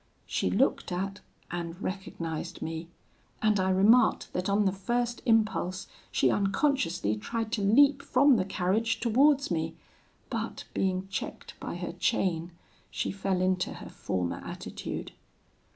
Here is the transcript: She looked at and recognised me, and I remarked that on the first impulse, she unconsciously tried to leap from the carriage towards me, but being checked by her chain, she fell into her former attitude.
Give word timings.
She 0.25 0.49
looked 0.49 0.91
at 0.91 1.19
and 1.51 1.79
recognised 1.79 2.63
me, 2.63 2.87
and 3.39 3.59
I 3.59 3.69
remarked 3.69 4.33
that 4.33 4.49
on 4.49 4.65
the 4.65 4.71
first 4.71 5.21
impulse, 5.27 5.85
she 6.11 6.31
unconsciously 6.31 7.15
tried 7.15 7.51
to 7.51 7.61
leap 7.61 8.01
from 8.01 8.37
the 8.37 8.45
carriage 8.45 8.99
towards 8.99 9.51
me, 9.51 9.75
but 10.31 10.63
being 10.73 11.07
checked 11.09 11.53
by 11.59 11.75
her 11.75 11.91
chain, 11.91 12.51
she 12.89 13.11
fell 13.11 13.41
into 13.41 13.75
her 13.75 13.89
former 13.91 14.41
attitude. 14.43 15.11